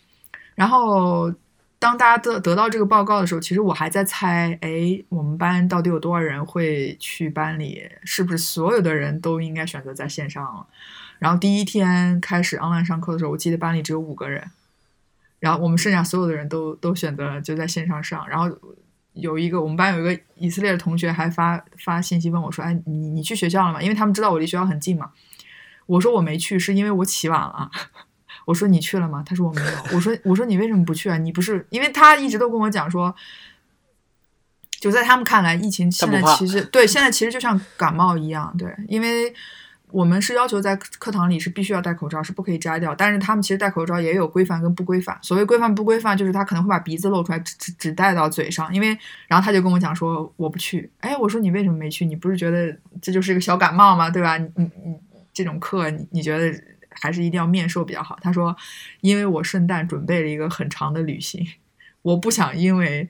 [0.54, 1.32] 然后
[1.78, 7.88] 当大家得得到这个报告的时候，其实我还在猜，哎，我们班到底有多少人会去班里？
[8.04, 10.66] 是不是所有的人都应该选择在线上了？
[11.20, 14.50] 然后第一天开始 online 上课的时候，我记得班里只有五个人，
[15.38, 18.28] 然后我们剩下所有的人都都选择了就在线上上。
[18.28, 18.48] 然后
[19.18, 25.10] 有一个我们班有一个以色列的同学还发发信息问我说：“哎，你你去学校了吗？”因为他们知道我离学校很近嘛。
[25.86, 27.70] 我说我没去，是因为我起晚了。
[28.46, 29.22] 我说你去了吗？
[29.26, 29.68] 他说我没有。
[29.94, 31.18] 我说我说你为什么不去啊？
[31.18, 33.14] 你不是因为他一直都跟我讲说，
[34.80, 39.34] 就在他们看来，疫情现在其实对现在其实就像感冒一样，对，因为
[39.90, 42.94] 我们是要求在课堂里是必须要戴口罩，是不可以摘掉。
[42.94, 45.18] 但是他们其实戴口罩也有规范跟不规范。
[45.22, 48.72] 所谓规范不规范，就是他可能会把鼻子露出来，只只只戴到嘴上。
[48.74, 48.88] 因为
[49.26, 50.90] 然后他就跟我讲说我不去。
[51.00, 52.04] 哎，我说你为什么没去？
[52.04, 54.10] 你不是觉得这就是一个小感冒吗？
[54.10, 54.36] 对吧？
[54.36, 54.96] 你你你
[55.32, 56.52] 这种课你你觉得
[56.90, 58.18] 还是一定要面授比较好。
[58.20, 58.54] 他说，
[59.00, 61.46] 因为我圣诞准备了一个很长的旅行，
[62.02, 63.08] 我不想因为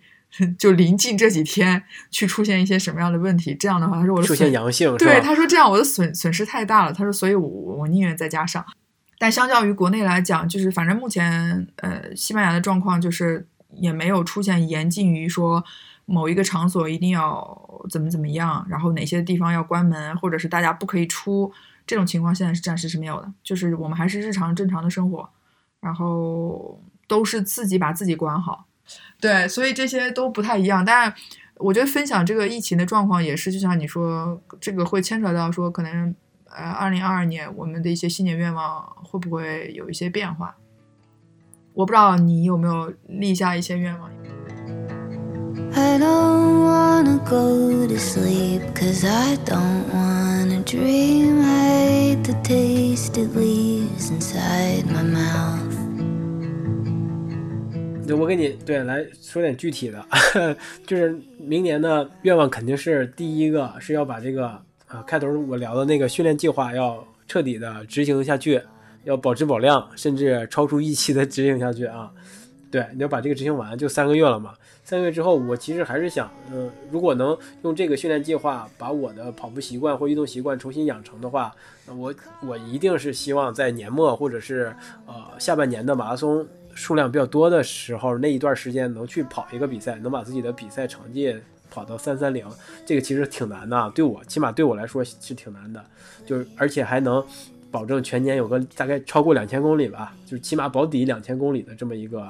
[0.58, 3.54] 就临近这几天去出现一些什么样的问题。
[3.54, 6.92] 这样的话，他说我的出现损阳性，对，他说这样我的损损失太大了。
[6.92, 8.64] 他说，所以我我宁愿在家上。
[9.18, 15.64] 但相较于国内来讲，就是反正目前呃西班牙的状况就是也没有出现严禁于说
[16.04, 21.50] 某一个场所一定要怎么怎么样，然后哪些地方要关门，或者是大家不可以出
[21.84, 23.32] 这种情况，现在是暂时是没有的。
[23.42, 25.28] 就是我们还是日常正常的生活，
[25.80, 28.67] 然后都是自己把自己管好。
[29.20, 30.84] 对，所以这些都不太一样。
[30.84, 31.12] 但
[31.56, 36.14] 我觉得分享这个疫情的状况也是，就像你说，这个会牵扯到说，可能
[36.50, 40.54] 呃，二零二二年我们的一些新年愿望会不会有一些变化？
[41.74, 44.10] 我不知道你有没有立下一些愿望。
[45.74, 51.40] I don't wanna go to sleep, cause I don't wanna dream.
[51.42, 55.77] I hate the taste it leaves inside my mouth.
[58.08, 60.02] 对，我给你对来说点具体的，
[60.86, 64.46] 就是明年的愿望肯定是第一个是要把这个
[64.86, 68.62] 啊开头我聊的那个训练计划要彻底的执行下去，
[69.04, 72.10] 要保质保量，甚至超出预期的执行下去啊。
[72.70, 74.54] 对，你要把这个执行完，就三个月了嘛。
[74.84, 81.54] 三个月之后，我其实还是想，嗯、如果能用这个训练计划把我的跑步习惯或运动习惯重新养成的话，
[81.86, 84.74] 那我我一定是希望在年末或者是
[85.06, 86.46] 呃下半年的马拉松
[86.78, 91.36] 数量比较多的时候，那一段时间能去跑一个比赛，能把自己的比赛成绩
[91.68, 92.46] 跑到三三零，
[92.86, 95.84] 这个其实挺难的，对我起码对我来说是挺难的，
[96.24, 97.22] 就是而且还能
[97.68, 102.28] 保证全年有个大概超过两千公里吧，就是起码保底两千公里的这么一个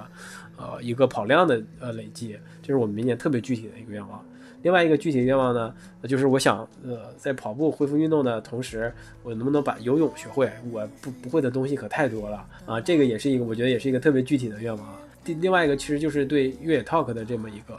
[0.57, 4.25] 呃一个跑量的呃累计，这是我们明年特别具体的一个愿望。
[4.63, 5.73] 另外一个具体愿望呢，
[6.05, 8.93] 就是我想，呃，在跑步恢复运动的同时，
[9.23, 10.51] 我能不能把游泳学会？
[10.71, 14.99] 我不不会的东西可太多了啊，这个也是一个，我觉得也是一个特别具体的愿望啊。
[15.25, 17.79] 另另外一个其实就是对越野 Talk 的这么一个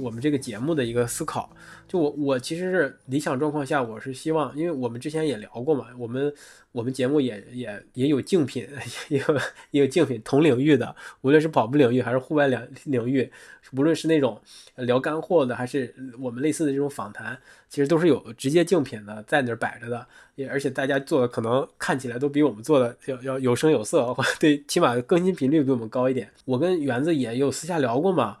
[0.00, 1.54] 我们这个节目的一个思考。
[1.86, 6.32] 就我我其实是理想状况下，我是希望，因为我们之前也聊过嘛，我们
[6.70, 8.68] 我们节目也也也有竞品，
[9.10, 9.26] 也有
[9.72, 13.28] 也有竞品同领域的，无论是跑步领域还是户外两领域，
[13.76, 14.40] 无论是那种
[14.76, 17.36] 聊干货的，还是我们类似的这种访谈，
[17.68, 26.30] 其实都是有直接竞品的在那儿摆着的，也而且大家做的可能看起来都比我们做的要要有声有色，对，起码更新频率比我们高一点。
[26.44, 28.38] 我跟园子也有私下聊过嘛，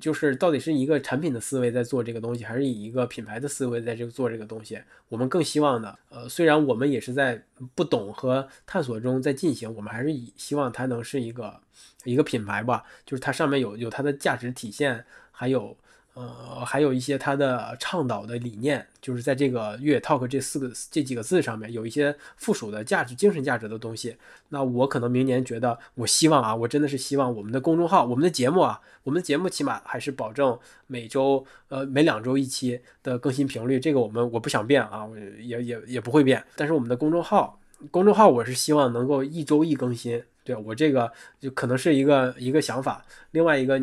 [0.00, 4.80] 就是到底是一个产品的思维在做这个东西，还是以一个品牌的思维在这做这个东西？
[5.08, 7.42] 我们更希望的，呃，虽然我们也是在
[7.74, 11.60] 不懂和探索中在进行，我们还是以希望它能是一个
[12.04, 15.76] 一个品牌吧，就是它上面有有它的价值体现，还有
[16.14, 24.16] 呃还有一些它的倡导的理念，就是在这个越野 talk 这四个这几个字上面有一些附属的价值、精神价值的东西。
[24.50, 36.44] 那我可能明年觉得，我希望啊，我真的是希望我们的公众号、我们的节目啊，我们的节目起码还是保证每周呃每两周一期的更新频率，这个我们我不想变啊，我也也也不会变。
[36.54, 37.58] 但是我们的公众号，
[37.90, 41.10] 公众号我是希望能够一周一更新，对我这个
[41.40, 43.02] 就可能是一个一个想法。
[43.30, 43.80] 另外一个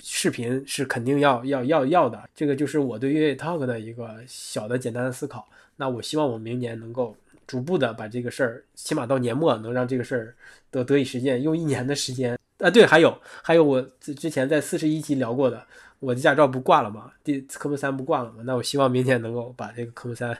[0.00, 5.46] 视频是肯定要要要要的，这个就是我对越野 talk 的一个小的简单的思考。
[5.76, 10.34] 那我希望我明年能够逐步的把这个事儿，起码到年末能让这个事儿
[10.70, 12.38] 得得以实现，用一年的时间。
[12.58, 15.64] 啊，对，还有还有我之之前在四十一期聊过的，
[16.00, 17.12] 我的驾照不挂了吗？
[17.22, 18.42] 第科目三不挂了吗？
[18.44, 20.36] 那我希望明年能够把这个科目三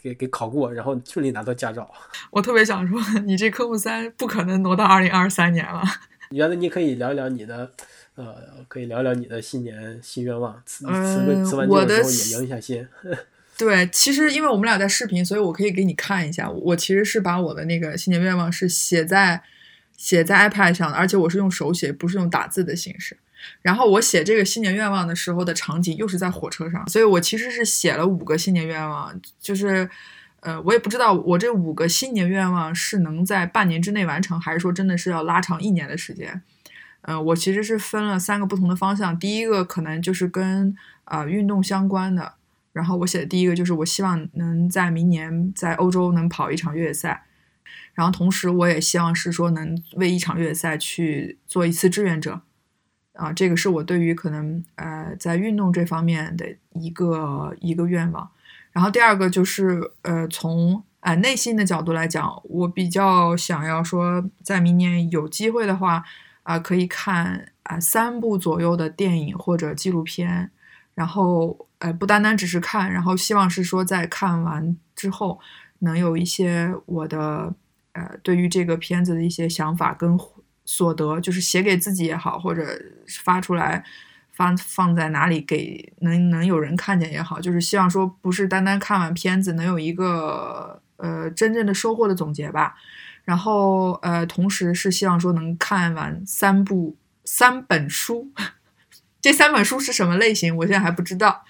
[0.00, 1.90] 给给考过，然后顺利拿到驾照。
[2.30, 5.82] 我特别想说，你这科目三不可能挪到二零二三年了，
[6.30, 7.72] 原来你可以聊一聊你的，
[8.16, 8.34] 呃，
[8.66, 12.86] 可以聊聊你的新年新愿望，辞辞嗯个辞完我的时候也迎一下新。
[13.58, 16.50] 对，其实因为我们俩在视频，所以我可以给你看一下。
[16.50, 19.42] 我其实是把我的那个新年愿望是写在
[19.96, 23.16] 写在 iPad 上的，而且我是用手写，不是用打字的形式。
[23.62, 29.88] 然后我写这个新年愿望的时候的场景又是在火车上，所以我其实是写了五个新年愿望，就是
[30.40, 36.42] 呃，我也不知道我这五个新年愿望是能在半年之内完成，还是说真的是要拉长一年的时间。
[37.06, 42.34] 呃，我其实是分了三个不同的方向，第一个可能就是跟呃运动相关的，
[42.72, 47.24] 然后我写的第一个就是我希望能在明年在欧洲能跑一场越野赛，
[47.94, 52.40] 然后同时我也希望是说能为一场越野赛去做一次志愿者，
[53.12, 58.28] 啊，这个是我对于可能呃在运动这方面的一个一个愿望。
[58.72, 66.04] 然后第二个就是呃从呃内心的角度来讲，我比较想要说在明年有机会的话
[66.46, 70.48] 啊、可以看啊、三部左右的电影或者纪录片，
[70.94, 75.40] 然后呃不单单只是看，然后希望是说在看完之后
[75.80, 77.52] 能有一些我的
[77.94, 80.16] 呃对于这个片子的一些想法跟
[80.64, 82.64] 所得，就是写给自己也好，或者
[83.24, 83.84] 发出来
[84.32, 92.76] 发放在哪里给能能有人看见也好，就是希望说不是单单看完片子能有一个呃真正的收获的总结吧。
[93.26, 98.30] 然后呃，同时是希望说能看完三部三本书，
[99.20, 101.44] 这三本书是什么类型，我现在还不知道。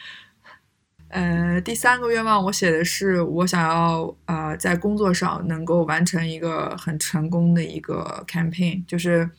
[1.09, 9.31] 呃，第三个愿望我写的是，我想要呃在工作上能够完成一个很成功的一个 campaign，就是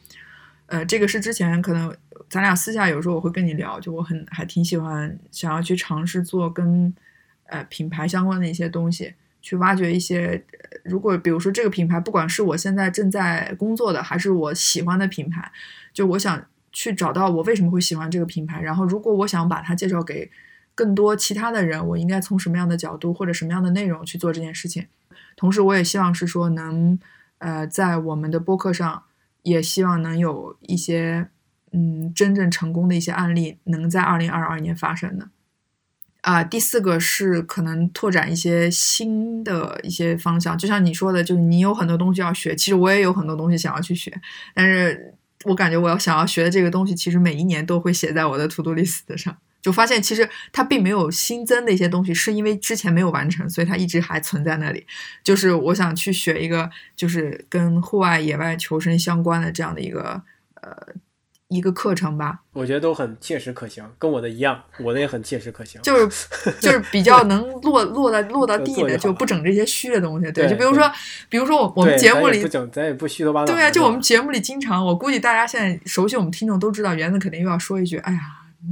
[0.68, 1.94] 呃这个是之前可能
[2.30, 6.94] 咱俩私下有时候我会跟你聊，就我很还挺喜欢想要去尝试做跟
[7.48, 10.44] 呃品牌相关的一些东西，去挖掘一些，
[10.84, 15.52] 如果比如说这个品牌，不管是我现在正在工作的，还是我喜欢的品牌，
[15.94, 20.30] 就我想去找到我为什么会喜欢这个品牌，然后如果我想把它介绍给
[20.76, 24.86] 更多其他的人，我应该从什么样的角度或者什么样的内容去做这件事情。
[25.36, 27.00] 同时，我也希望是说能，
[27.38, 29.04] 呃，在我们的播客上，
[29.44, 31.30] 也希望能有一些，
[31.72, 35.30] 嗯，真正成功的一些案例，能在二零二二年发生的。
[36.28, 44.12] 啊、第四个是可能拓展一些新的一些方向，就像你说的，就是你有很多东西要学，其实我也有很多东西想要去学，
[44.54, 45.14] 但是
[45.46, 49.38] 我感觉我要想要学的这个东西，其实每一年都会写在我的 to do list 上。
[49.62, 54.86] 就发现其实它并没有新增的一些东西，是因为之前没有完成，所以它一直还存在那里。
[55.24, 60.22] 就是我想去学一个，就是跟户外野外求生相关的这样的一个
[60.62, 60.72] 呃
[61.50, 65.82] 一个课程吧，我觉得都很切实可行，跟我的一样，我的也很切实可行。
[65.82, 66.28] 就是
[66.60, 70.30] 就是比较能落落到落到地的，就不整这些虚的东西。
[70.32, 70.92] 对，对就比如说，
[71.30, 73.46] 比如说我我们节目里咱也不整，咱也不虚头巴脑。
[73.46, 78.20] 对啊，就我们节目里经常，我估计大家现在熟悉我们听众都知道，园子肯定又要说一句：“哎呀，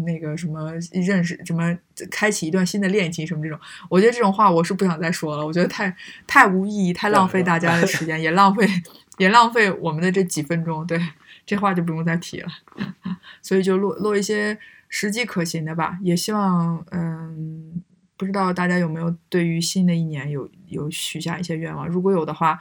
[0.05, 1.73] 那个什么认识什么
[2.11, 3.57] 开启一段新的恋情什么这种。”
[3.89, 5.95] 我觉得这种话我是不想再说了，我觉得太
[6.27, 8.67] 太无意义，太浪费大家的时间，也浪费
[9.17, 10.85] 也浪费我们的这几分钟。
[10.85, 10.99] 对，
[11.45, 12.49] 这话就不用再提了。
[13.41, 14.57] 所以就落落一些
[14.89, 17.83] 实际可行的吧，也希望嗯。
[18.17, 21.85] 不知道大家有没有对于新的一年有有许下一些愿望？
[21.85, 22.57] 如果有的话，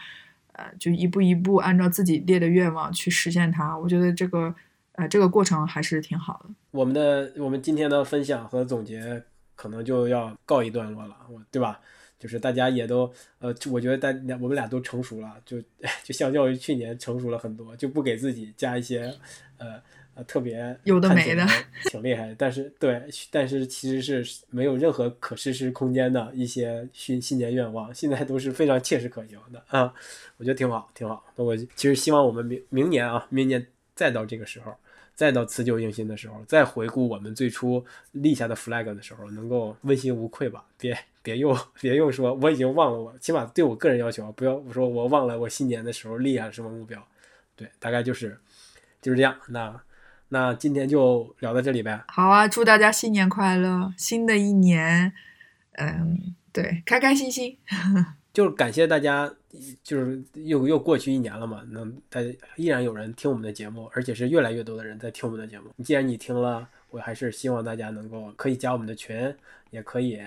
[0.50, 3.78] 呃，就一步一步按照自己列的愿望去实现它。
[3.78, 4.52] 我觉得这个
[4.94, 6.50] 呃这个过程还是挺好的。
[6.72, 9.22] 我们的我们今天的分享和总结
[9.54, 11.16] 可能就要告一段落了，
[11.52, 11.78] 对吧？
[12.24, 14.08] 就是大家也都呃，我觉得大
[14.40, 15.60] 我们俩都成熟了，就
[16.02, 19.14] 就相较于去年成熟了很多，就不给自己加一些
[19.58, 19.78] 呃
[20.14, 21.46] 呃特别有的没的
[21.90, 29.92] 挺厉害的，但是对，但是其实是没有任何可实施空间的一些新新年愿望，现在都是非常切实可行的啊，
[30.38, 31.22] 我觉得挺好，挺好。
[31.36, 34.74] 那我其实希望我们明明年啊，明年再到这个时候。
[35.14, 40.64] 再到辞旧迎新的时候，再回顾我们最初立下的 flag 的时候，能够问心无愧吧？
[40.78, 47.00] 别别又别又说我已经忘了我，起码对我个人要求，不要我说我忘了我新年的时候立下什么目标。
[47.56, 48.36] 对，大概就是
[49.00, 49.36] 就是这样。
[49.48, 49.80] 那
[50.28, 52.02] 那今天就聊到这里呗。
[52.08, 53.92] 好啊，祝大家新年快乐！
[53.96, 55.12] 新的一年，
[55.74, 57.56] 嗯，对，开开心心。
[58.34, 59.32] 就是感谢大家，
[59.84, 65.66] 就是又又过去一年了嘛，能大家依然有人听我们的节目，而且是越来越多的人在听我们的节目。
[65.84, 69.32] 既然你听了，我还是希望大家能够可以加我们的群，
[69.70, 70.20] 也可以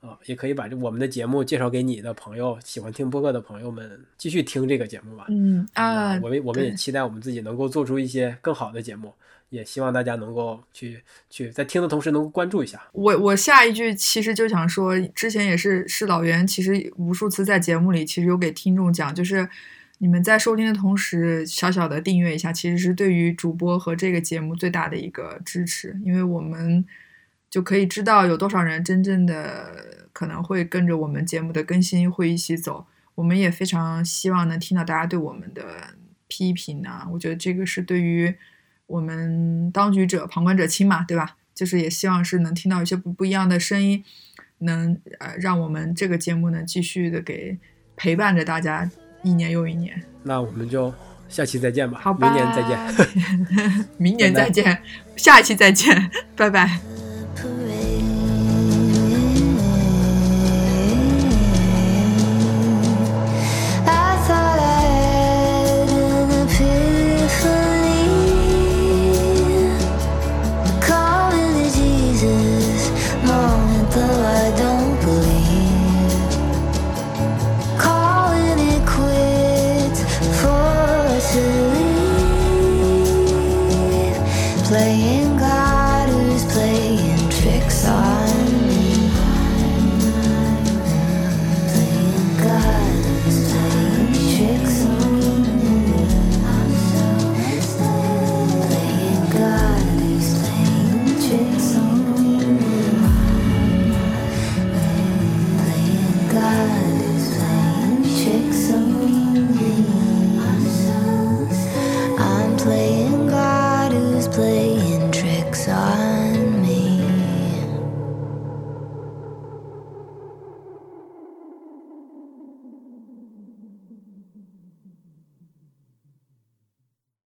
[0.00, 5.24] 啊、也可以把这我们的节目介绍给你的朋友，喜欢听播客的朋友们继续听这个节目吧。
[5.30, 9.10] 嗯啊，我们我们也期待我们自己能够做出一些更好的节目，
[9.54, 11.00] 也希望大家能够去
[11.30, 12.82] 去在听的同时能够关注一下。
[12.92, 19.48] 我我下一句其实就想说，之前也是是老袁，其实无数次在节目里其实有给听众讲，就是
[19.98, 26.84] 你们在收听的同时，小小的订阅一下，其实是对于主播和这个节目最大的一个支持，因为我们
[27.48, 32.84] 就可以知道有多少人真正的可能会跟着我们节目的更新会一起走。
[33.14, 35.62] 我们也非常希望能听到大家对我们的
[36.26, 38.34] 批评啊，我觉得这个是对于
[38.86, 41.36] 我们当局者旁观者清嘛，对吧？
[41.54, 44.02] 就是也希望是能听到一些不不一样的声音，
[44.58, 47.56] 能呃让我们这个节目呢继续的给
[47.96, 48.90] 陪伴着大家
[49.22, 50.02] 一年又一年。
[50.24, 50.92] 那我们就
[51.28, 53.86] 下期再见吧，好吧，明年再见。
[53.98, 54.82] 明年再见，
[55.16, 57.03] 下一期再见，拜拜。